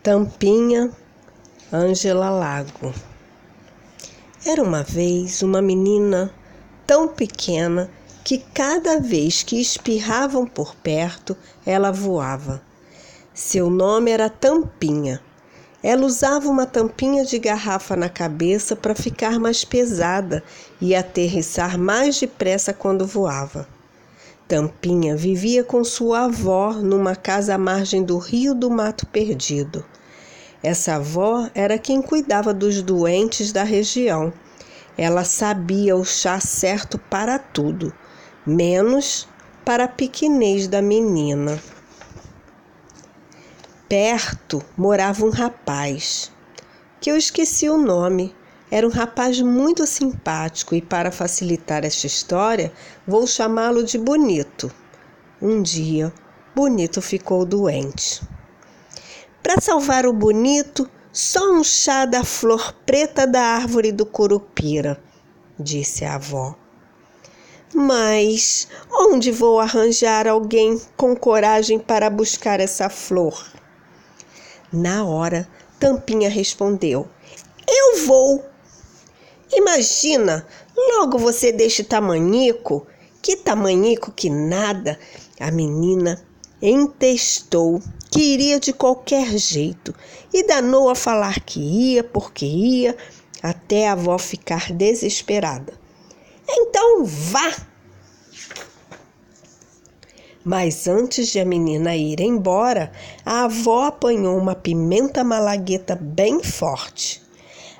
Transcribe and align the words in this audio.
Tampinha, 0.00 0.92
Ângela 1.72 2.30
Lago. 2.30 2.94
Era 4.46 4.62
uma 4.62 4.84
vez 4.84 5.42
uma 5.42 5.60
menina 5.60 6.32
tão 6.86 7.08
pequena 7.08 7.90
que 8.22 8.38
cada 8.38 9.00
vez 9.00 9.42
que 9.42 9.60
espirravam 9.60 10.46
por 10.46 10.76
perto, 10.76 11.36
ela 11.66 11.90
voava. 11.90 12.62
Seu 13.34 13.68
nome 13.68 14.12
era 14.12 14.30
Tampinha. 14.30 15.20
Ela 15.82 16.06
usava 16.06 16.48
uma 16.48 16.64
tampinha 16.64 17.24
de 17.24 17.38
garrafa 17.38 17.96
na 17.96 18.08
cabeça 18.08 18.76
para 18.76 18.94
ficar 18.94 19.40
mais 19.40 19.64
pesada 19.64 20.44
e 20.80 20.94
aterrissar 20.94 21.76
mais 21.76 22.20
depressa 22.20 22.72
quando 22.72 23.04
voava. 23.04 23.66
Tampinha 24.48 25.14
vivia 25.14 25.62
com 25.62 25.84
sua 25.84 26.24
avó 26.24 26.72
numa 26.72 27.14
casa 27.14 27.54
à 27.54 27.58
margem 27.58 28.02
do 28.02 28.16
rio 28.16 28.54
do 28.54 28.70
Mato 28.70 29.04
Perdido. 29.04 29.84
Essa 30.62 30.94
avó 30.94 31.50
era 31.54 31.78
quem 31.78 32.00
cuidava 32.00 32.54
dos 32.54 32.80
doentes 32.80 33.52
da 33.52 33.62
região. 33.62 34.32
Ela 34.96 35.22
sabia 35.22 35.94
o 35.94 36.02
chá 36.02 36.40
certo 36.40 36.98
para 36.98 37.38
tudo, 37.38 37.92
menos 38.46 39.28
para 39.66 39.84
a 39.84 39.88
pequenez 39.88 40.66
da 40.66 40.80
menina. 40.80 41.62
Perto 43.86 44.64
morava 44.78 45.26
um 45.26 45.30
rapaz, 45.30 46.32
que 47.02 47.10
eu 47.10 47.18
esqueci 47.18 47.68
o 47.68 47.76
nome, 47.76 48.34
era 48.70 48.86
um 48.86 48.90
rapaz 48.90 49.40
muito 49.40 49.86
simpático 49.86 50.74
e, 50.74 50.82
para 50.82 51.10
facilitar 51.10 51.84
esta 51.84 52.06
história, 52.06 52.72
vou 53.06 53.26
chamá-lo 53.26 53.84
de 53.84 53.98
Bonito. 53.98 54.70
Um 55.40 55.62
dia, 55.62 56.12
Bonito 56.54 57.00
ficou 57.00 57.44
doente. 57.46 58.20
Para 59.42 59.60
salvar 59.60 60.06
o 60.06 60.12
Bonito, 60.12 60.88
só 61.12 61.52
um 61.52 61.64
chá 61.64 62.04
da 62.04 62.22
flor 62.24 62.74
preta 62.84 63.26
da 63.26 63.40
árvore 63.40 63.92
do 63.92 64.04
curupira, 64.04 65.00
disse 65.58 66.04
a 66.04 66.16
avó. 66.16 66.54
Mas 67.74 68.66
onde 68.90 69.30
vou 69.30 69.60
arranjar 69.60 70.26
alguém 70.26 70.80
com 70.96 71.14
coragem 71.14 71.78
para 71.78 72.08
buscar 72.08 72.60
essa 72.60 72.88
flor? 72.88 73.46
Na 74.72 75.04
hora, 75.04 75.48
Tampinha 75.78 76.28
respondeu: 76.28 77.08
Eu 77.66 78.06
vou. 78.06 78.47
Imagina, 79.52 80.46
logo 80.76 81.18
você 81.18 81.50
deixa 81.52 81.82
tamanhico. 81.82 82.86
Que 83.22 83.36
tamanhico 83.36 84.12
que 84.12 84.28
nada. 84.28 84.98
A 85.40 85.50
menina 85.50 86.22
entestou 86.60 87.80
que 88.10 88.20
iria 88.20 88.60
de 88.60 88.72
qualquer 88.72 89.36
jeito 89.38 89.94
e 90.32 90.46
danou 90.46 90.90
a 90.90 90.94
falar 90.94 91.40
que 91.40 91.60
ia 91.60 92.04
porque 92.04 92.44
ia, 92.44 92.96
até 93.42 93.88
a 93.88 93.92
avó 93.92 94.18
ficar 94.18 94.72
desesperada. 94.72 95.72
Então 96.48 97.04
vá! 97.04 97.54
Mas 100.44 100.88
antes 100.88 101.28
de 101.28 101.38
a 101.40 101.44
menina 101.44 101.94
ir 101.94 102.20
embora, 102.20 102.90
a 103.24 103.44
avó 103.44 103.84
apanhou 103.84 104.36
uma 104.38 104.54
pimenta 104.54 105.22
malagueta 105.22 105.94
bem 105.94 106.42
forte 106.42 107.27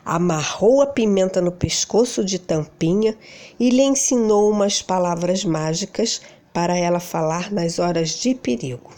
amarrou 0.09 0.81
a 0.81 0.87
pimenta 0.87 1.39
no 1.39 1.53
pescoço 1.53 2.25
de 2.25 2.39
Tampinha 2.39 3.15
e 3.61 3.69
lhe 3.69 3.83
ensinou 3.83 4.51
umas 4.51 4.81
palavras 4.81 5.45
mágicas 5.45 6.23
para 6.51 6.75
ela 6.75 6.99
falar 6.99 7.53
nas 7.53 7.79
horas 7.79 8.13
de 8.13 8.35
perigo. 8.35 8.91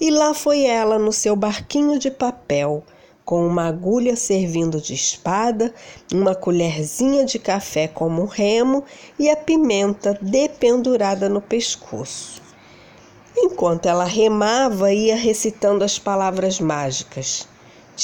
E 0.00 0.10
lá 0.10 0.34
foi 0.34 0.64
ela 0.64 0.98
no 0.98 1.12
seu 1.12 1.36
barquinho 1.36 2.00
de 2.00 2.10
papel, 2.10 2.82
com 3.24 3.46
uma 3.46 3.68
agulha 3.68 4.16
servindo 4.16 4.80
de 4.80 4.92
espada, 4.92 5.72
uma 6.12 6.34
colherzinha 6.34 7.24
de 7.24 7.38
café 7.38 7.86
como 7.86 8.24
remo 8.24 8.82
e 9.16 9.30
a 9.30 9.36
pimenta 9.36 10.18
dependurada 10.20 11.28
no 11.28 11.40
pescoço. 11.40 12.42
Enquanto 13.36 13.86
ela 13.86 14.04
remava, 14.04 14.92
ia 14.92 15.14
recitando 15.14 15.84
as 15.84 15.96
palavras 15.96 16.58
mágicas. 16.58 17.46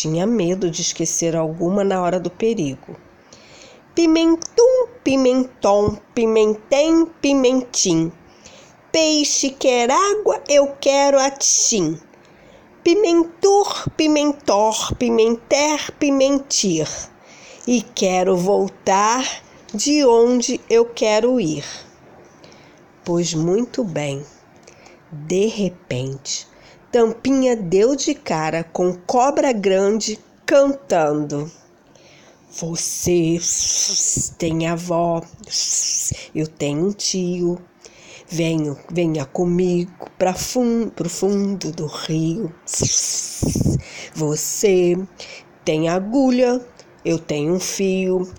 Tinha 0.01 0.29
medo 0.29 0.71
de 0.71 0.81
esquecer 0.81 1.35
alguma 1.35 1.83
na 1.83 2.01
hora 2.01 2.21
do 2.21 2.31
perigo. 2.31 2.97
Pimentum, 3.97 4.87
pimentom, 5.03 5.97
pimentem, 6.15 7.05
pimentim. 7.21 8.13
Peixe 8.93 9.51
quer 9.51 9.91
água, 9.91 10.41
eu 10.49 10.77
quero 10.81 11.19
atim. 11.19 11.99
Pimentur, 12.85 13.91
pimentor, 13.97 14.95
pimenter, 14.95 15.91
pimentir. 15.99 16.89
E 17.67 17.83
quero 17.83 18.37
voltar 18.37 19.25
de 19.75 20.05
onde 20.05 20.61
eu 20.71 20.85
quero 20.85 21.41
ir. 21.41 21.65
Pois 23.05 23.35
muito 23.35 23.83
bem. 23.83 24.25
De 25.11 25.47
repente, 25.47 26.47
Tampinha 26.91 27.55
deu 27.55 27.95
de 27.95 28.15
cara 28.15 28.65
com 28.65 28.95
cobra 28.95 29.53
grande 29.53 30.19
cantando. 30.47 31.53
Você 32.51 33.39
tem 34.39 34.67
avó, 34.67 35.23
eu 36.35 36.47
tenho 36.47 36.87
um 36.87 36.93
tio. 36.93 37.59
Venho, 38.27 38.75
venha 38.91 39.27
comigo 39.27 40.11
para 40.19 40.35
pro 40.97 41.11
fundo 41.11 41.73
do 41.73 41.87
rio. 41.87 42.55
Você 44.15 44.97
tem 45.67 45.91
agulha, 45.91 46.67
eu 47.05 47.19
tenho 47.19 47.53
um 47.53 47.61
fio. 47.61 48.33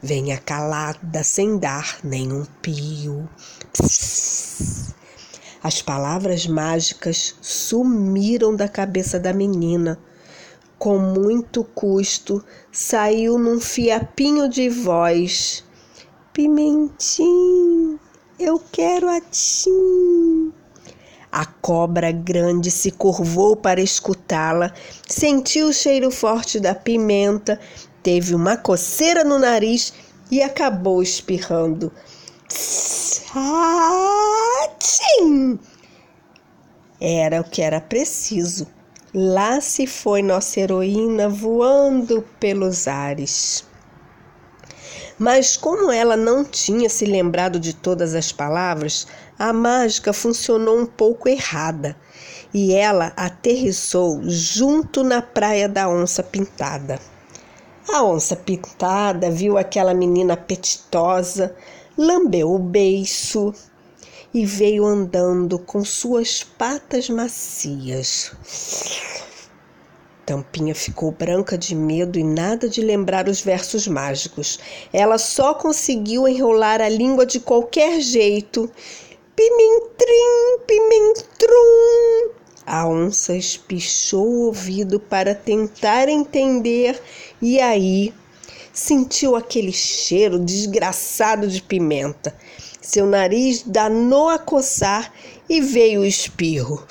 Venha 0.00 0.38
calada 0.38 1.24
sem 1.24 1.58
dar 1.58 1.98
nenhum 2.04 2.44
pio. 2.62 3.28
As 5.62 5.80
palavras 5.80 6.44
mágicas 6.44 7.36
sumiram 7.40 8.56
da 8.56 8.68
cabeça 8.68 9.20
da 9.20 9.32
menina. 9.32 9.96
Com 10.76 10.98
muito 10.98 11.62
custo, 11.62 12.44
saiu 12.72 13.38
num 13.38 13.60
fiapinho 13.60 14.48
de 14.48 14.68
voz: 14.68 15.62
Pimentim, 16.32 17.96
eu 18.40 18.60
quero 18.72 19.08
a 19.08 19.20
tim. 19.20 20.52
A 21.30 21.46
cobra 21.46 22.10
grande 22.10 22.68
se 22.68 22.90
curvou 22.90 23.54
para 23.54 23.80
escutá-la, 23.80 24.74
sentiu 25.08 25.68
o 25.68 25.72
cheiro 25.72 26.10
forte 26.10 26.58
da 26.58 26.74
pimenta, 26.74 27.60
teve 28.02 28.34
uma 28.34 28.56
coceira 28.56 29.22
no 29.22 29.38
nariz 29.38 29.94
e 30.28 30.42
acabou 30.42 31.00
espirrando. 31.00 31.92
Tchim! 34.78 35.58
Era 37.00 37.40
o 37.40 37.44
que 37.44 37.62
era 37.62 37.80
preciso. 37.80 38.66
Lá 39.14 39.58
se 39.58 39.86
foi 39.86 40.22
nossa 40.22 40.60
heroína 40.60 41.30
voando 41.30 42.22
pelos 42.38 42.86
ares. 42.86 43.64
Mas 45.18 45.56
como 45.56 45.90
ela 45.90 46.14
não 46.14 46.44
tinha 46.44 46.90
se 46.90 47.06
lembrado 47.06 47.58
de 47.58 47.74
todas 47.74 48.14
as 48.14 48.30
palavras, 48.30 49.06
a 49.38 49.50
mágica 49.50 50.12
funcionou 50.12 50.78
um 50.78 50.86
pouco 50.86 51.26
errada 51.26 51.96
e 52.52 52.74
ela 52.74 53.14
aterrissou 53.16 54.20
junto 54.24 55.02
na 55.02 55.22
praia 55.22 55.66
da 55.68 55.88
onça 55.88 56.22
pintada. 56.22 57.00
A 57.90 58.04
onça 58.04 58.36
pintada 58.36 59.30
viu 59.30 59.56
aquela 59.56 59.94
menina 59.94 60.34
apetitosa, 60.34 61.56
lambeu 61.96 62.52
o 62.52 62.58
beiço 62.58 63.52
e 64.32 64.46
veio 64.46 64.84
andando 64.84 65.58
com 65.58 65.84
suas 65.84 66.42
patas 66.42 67.08
macias. 67.08 68.32
Tampinha 70.24 70.74
ficou 70.74 71.10
branca 71.10 71.58
de 71.58 71.74
medo 71.74 72.18
e 72.18 72.24
nada 72.24 72.68
de 72.68 72.80
lembrar 72.80 73.28
os 73.28 73.40
versos 73.40 73.86
mágicos. 73.86 74.58
Ela 74.92 75.18
só 75.18 75.52
conseguiu 75.52 76.26
enrolar 76.28 76.80
a 76.80 76.88
língua 76.88 77.26
de 77.26 77.40
qualquer 77.40 78.00
jeito. 78.00 78.70
Pimentrim, 79.34 80.58
pimentrum. 80.66 82.30
A 82.64 82.86
onça 82.86 83.34
espichou 83.34 84.24
o 84.24 84.46
ouvido 84.46 85.00
para 85.00 85.34
tentar 85.34 86.08
entender 86.08 86.98
e 87.40 87.60
aí 87.60 88.14
sentiu 88.72 89.36
aquele 89.36 89.72
cheiro 89.72 90.38
desgraçado 90.38 91.48
de 91.48 91.60
pimenta. 91.62 92.34
Seu 92.80 93.06
nariz 93.06 93.62
danou 93.64 94.28
a 94.28 94.38
coçar 94.38 95.12
e 95.48 95.60
veio 95.60 96.00
o 96.00 96.04
espirro. 96.04 96.84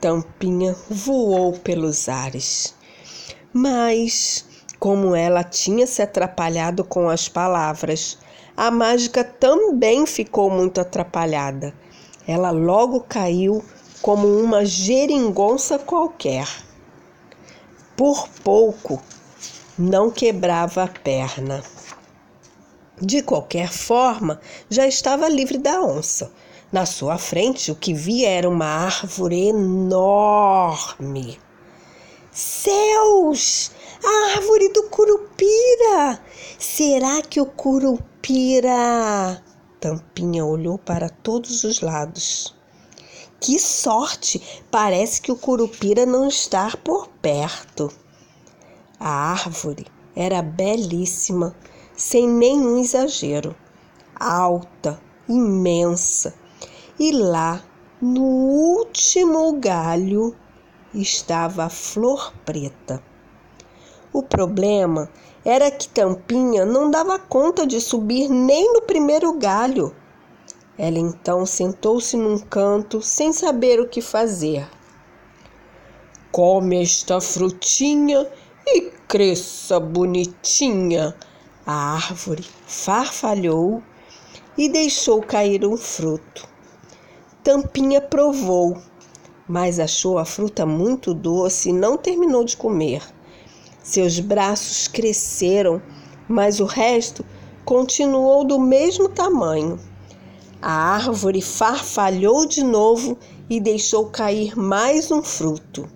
Tampinha 0.00 0.76
voou 0.88 1.52
pelos 1.52 2.08
ares. 2.08 2.74
Mas, 3.52 4.44
como 4.78 5.14
ela 5.14 5.44
tinha 5.44 5.86
se 5.86 6.02
atrapalhado 6.02 6.84
com 6.84 7.08
as 7.08 7.28
palavras, 7.28 8.18
a 8.56 8.70
mágica 8.70 9.22
também 9.22 10.06
ficou 10.06 10.50
muito 10.50 10.80
atrapalhada 10.80 11.74
ela 12.28 12.50
logo 12.50 13.00
caiu 13.00 13.64
como 14.02 14.26
uma 14.26 14.64
geringonça 14.64 15.78
qualquer. 15.78 16.48
Por 17.96 18.28
pouco 18.44 19.02
não 19.78 20.10
quebrava 20.10 20.84
a 20.84 20.88
perna. 20.88 21.62
De 23.00 23.22
qualquer 23.22 23.68
forma, 23.68 24.40
já 24.68 24.86
estava 24.86 25.28
livre 25.28 25.58
da 25.58 25.80
onça. 25.80 26.32
Na 26.72 26.84
sua 26.84 27.16
frente, 27.16 27.70
o 27.70 27.76
que 27.76 27.94
via 27.94 28.28
era 28.28 28.48
uma 28.48 28.66
árvore 28.66 29.48
enorme. 29.48 31.38
Céus! 32.32 33.70
A 34.04 34.36
árvore 34.36 34.72
do 34.72 34.84
curupira! 34.90 36.20
Será 36.58 37.22
que 37.22 37.40
o 37.40 37.46
curupira. 37.46 38.72
Tampinha 39.80 40.44
olhou 40.44 40.76
para 40.76 41.08
todos 41.08 41.62
os 41.64 41.80
lados. 41.80 42.57
Que 43.40 43.58
sorte! 43.58 44.42
Parece 44.70 45.22
que 45.22 45.30
o 45.30 45.36
curupira 45.36 46.04
não 46.04 46.26
está 46.26 46.76
por 46.84 47.08
perto. 47.22 47.88
A 48.98 49.30
árvore 49.30 49.86
era 50.16 50.42
belíssima, 50.42 51.54
sem 51.96 52.28
nenhum 52.28 52.78
exagero, 52.78 53.54
alta, 54.18 55.00
imensa, 55.28 56.34
e 56.98 57.12
lá, 57.12 57.62
no 58.00 58.22
último 58.22 59.52
galho, 59.52 60.34
estava 60.92 61.64
a 61.64 61.70
flor 61.70 62.32
preta. 62.44 63.00
O 64.12 64.20
problema 64.20 65.08
era 65.44 65.70
que 65.70 65.88
Tampinha 65.88 66.66
não 66.66 66.90
dava 66.90 67.18
conta 67.20 67.64
de 67.64 67.80
subir 67.80 68.28
nem 68.28 68.72
no 68.72 68.82
primeiro 68.82 69.32
galho. 69.34 69.94
Ela 70.78 70.98
então 70.98 71.44
sentou-se 71.44 72.16
num 72.16 72.38
canto 72.38 73.02
sem 73.02 73.32
saber 73.32 73.80
o 73.80 73.88
que 73.88 74.00
fazer. 74.00 74.64
Come 76.30 76.80
esta 76.80 77.20
frutinha 77.20 78.30
e 78.64 78.92
cresça 79.08 79.80
bonitinha. 79.80 81.16
A 81.66 81.94
árvore 81.94 82.44
farfalhou 82.64 83.82
e 84.56 84.68
deixou 84.68 85.20
cair 85.20 85.66
um 85.66 85.76
fruto. 85.76 86.48
Tampinha 87.42 88.00
provou, 88.00 88.78
mas 89.48 89.80
achou 89.80 90.16
a 90.16 90.24
fruta 90.24 90.64
muito 90.64 91.12
doce 91.12 91.70
e 91.70 91.72
não 91.72 91.96
terminou 91.96 92.44
de 92.44 92.56
comer. 92.56 93.02
Seus 93.82 94.20
braços 94.20 94.86
cresceram, 94.86 95.82
mas 96.28 96.60
o 96.60 96.66
resto 96.66 97.24
continuou 97.64 98.44
do 98.44 98.60
mesmo 98.60 99.08
tamanho. 99.08 99.87
A 100.60 100.72
árvore 100.72 101.40
farfalhou 101.40 102.44
de 102.44 102.64
novo 102.64 103.16
e 103.48 103.60
deixou 103.60 104.06
cair 104.06 104.58
mais 104.58 105.08
um 105.10 105.22
fruto. 105.22 105.88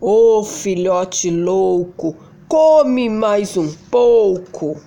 Ô 0.00 0.38
oh, 0.38 0.44
filhote 0.44 1.30
louco, 1.30 2.16
come 2.48 3.10
mais 3.10 3.58
um 3.58 3.70
pouco. 3.90 4.80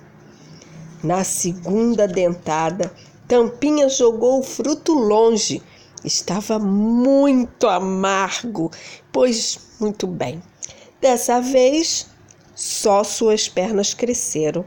Na 1.02 1.22
segunda 1.22 2.08
dentada, 2.08 2.92
Tampinha 3.28 3.88
jogou 3.88 4.40
o 4.40 4.42
fruto 4.42 4.94
longe. 4.94 5.62
Estava 6.04 6.58
muito 6.58 7.68
amargo, 7.68 8.68
pois 9.12 9.60
muito 9.78 10.08
bem. 10.08 10.42
Dessa 11.00 11.40
vez, 11.40 12.08
só 12.52 13.04
suas 13.04 13.48
pernas 13.48 13.94
cresceram. 13.94 14.64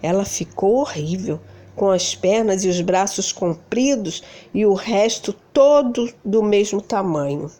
Ela 0.00 0.24
ficou 0.24 0.76
horrível, 0.76 1.40
com 1.76 1.90
as 1.90 2.14
pernas 2.14 2.64
e 2.64 2.68
os 2.68 2.80
braços 2.80 3.30
compridos 3.30 4.22
e 4.52 4.66
o 4.66 4.74
resto 4.74 5.32
todo 5.52 6.12
do 6.24 6.42
mesmo 6.42 6.80
tamanho. 6.80 7.50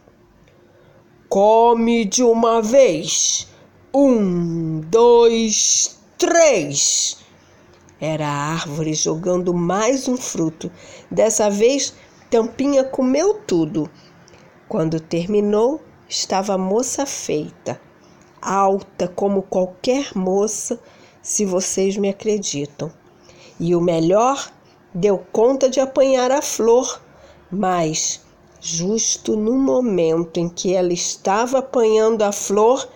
Come 1.29 2.05
de 2.05 2.23
uma 2.25 2.61
vez. 2.61 3.47
Um, 3.95 4.81
dois, 4.81 5.99
três. 6.19 7.19
Era 8.01 8.27
a 8.27 8.53
árvore 8.55 8.95
jogando 8.95 9.55
mais 9.55 10.09
um 10.09 10.17
fruto. 10.17 10.73
Dessa 11.11 11.49
vez, 11.49 11.95
Tampinha 12.31 12.83
comeu 12.83 13.35
tudo. 13.47 13.89
Quando 14.69 14.99
terminou, 14.99 15.81
estava 16.09 16.59
moça 16.59 17.07
feita 17.07 17.81
alta 18.47 19.09
como 19.09 19.43
qualquer 19.43 20.11
moça, 20.15 20.79
se 21.21 21.45
vocês 21.45 21.97
me 21.97 22.09
acreditam. 22.09 22.93
E 23.59 23.75
o 23.75 23.81
melhor, 23.81 24.53
deu 24.95 25.19
conta 25.33 25.69
de 25.69 25.81
apanhar 25.81 26.31
a 26.31 26.43
flor, 26.43 27.01
mas 27.51 28.21
justo 28.61 29.37
no 29.37 29.55
momento 29.55 30.39
em 30.39 30.49
que 30.49 30.75
ela 30.75 30.93
estava 30.93 31.59
apanhando 31.59 32.23
a 32.23 32.33
flor, 32.33 32.89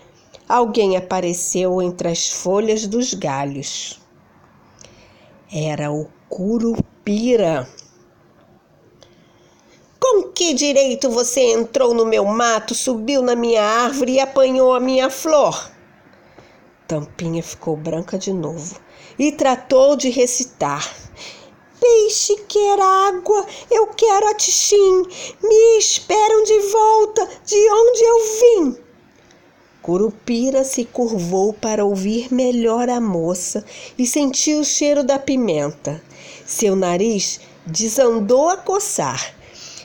alguém 0.49 0.97
apareceu 0.97 1.81
entre 1.81 2.09
as 2.09 2.29
folhas 2.29 2.87
dos 2.87 3.15
galhos. 3.15 4.01
Era 5.53 5.91
o 5.93 6.09
curupira. 6.29 7.69
Com 9.99 10.25
que 10.33 10.55
direito 10.55 11.11
você 11.11 11.53
entrou 11.53 11.95
no 11.95 12.05
meu 12.05 12.25
mato, 12.25 12.75
subiu 12.75 13.23
na 13.23 13.37
minha 13.37 13.63
árvore 13.63 14.13
e 14.13 14.21
apanhou 14.21 14.75
a 14.75 14.81
minha 14.81 15.11
flor? 15.11 15.70
Tampinha 16.91 17.41
ficou 17.41 17.77
branca 17.77 18.19
de 18.19 18.33
novo 18.33 18.81
e 19.17 19.31
tratou 19.31 19.95
de 19.95 20.11
recitar. 20.11 20.93
Peixe 21.81 22.35
quer 22.49 22.81
água, 22.81 23.47
eu 23.71 23.87
quero 23.87 24.27
a 24.27 24.35
tixim, 24.35 25.05
me 25.41 25.79
esperam 25.79 26.43
de 26.43 26.59
volta 26.59 27.29
de 27.47 27.71
onde 27.71 28.03
eu 28.03 28.19
vim. 28.41 28.77
Curupira 29.81 30.65
se 30.65 30.85
curvou 30.85 31.53
para 31.53 31.85
ouvir 31.85 32.35
melhor 32.35 32.89
a 32.89 33.01
moça 33.01 33.65
e 33.97 34.05
sentiu 34.05 34.59
o 34.59 34.65
cheiro 34.65 35.05
da 35.05 35.17
pimenta. 35.17 36.03
Seu 36.45 36.75
nariz 36.75 37.39
desandou 37.65 38.49
a 38.49 38.57
coçar 38.57 39.33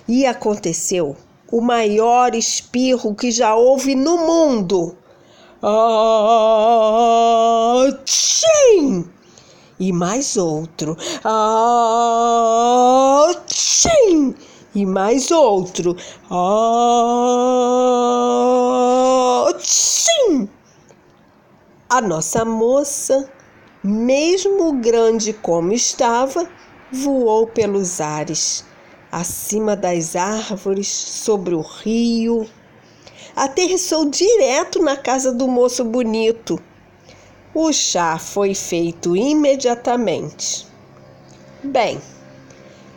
e 0.07 0.25
aconteceu 0.25 1.15
o 1.51 1.61
maior 1.61 2.33
espirro 2.33 3.13
que 3.13 3.29
já 3.29 3.55
houve 3.55 3.93
no 3.93 4.17
mundo. 4.17 4.97
Atchim! 5.61 5.75
E 9.79 9.91
mais 9.91 10.37
outro. 10.37 10.97
Atchim! 13.23 14.35
E 14.73 14.85
mais 14.85 15.31
outro. 15.31 15.95
Atchim! 19.47 20.49
A 21.89 22.01
nossa 22.01 22.43
moça, 22.43 23.29
mesmo 23.83 24.73
grande 24.81 25.33
como 25.33 25.71
estava, 25.73 26.47
voou 26.91 27.47
pelos 27.47 28.01
ares 28.01 28.65
acima 29.15 29.77
das 29.77 30.13
árvores, 30.15 30.87
sobre 30.87 31.55
o 31.55 31.61
rio. 31.61 32.45
Aterrissou 33.35 34.05
direto 34.09 34.81
na 34.81 34.95
casa 34.95 35.31
do 35.33 35.47
moço 35.47 35.83
bonito. 35.83 36.57
O 37.53 37.73
chá 37.73 38.17
foi 38.17 38.55
feito 38.55 39.15
imediatamente. 39.15 40.65
Bem, 41.63 42.01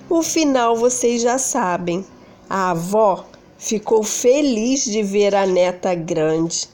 o 0.08 0.22
final 0.22 0.76
vocês 0.76 1.22
já 1.22 1.38
sabem. 1.38 2.06
A 2.48 2.70
avó 2.70 3.26
ficou 3.58 4.02
feliz 4.02 4.84
de 4.84 5.02
ver 5.02 5.34
a 5.34 5.44
neta 5.44 5.94
grande. 5.94 6.68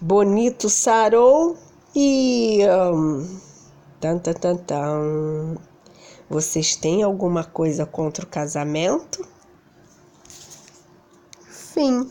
Bonito 0.00 0.68
sarou 0.68 1.56
e. 1.94 2.60
Um, 2.68 3.40
tan, 3.98 4.18
tan, 4.18 4.34
tan, 4.34 4.56
tan. 4.56 5.56
Vocês 6.28 6.76
têm 6.76 7.02
alguma 7.02 7.44
coisa 7.44 7.86
contra 7.86 8.24
o 8.24 8.28
casamento? 8.28 9.26
Fim. 11.48 12.10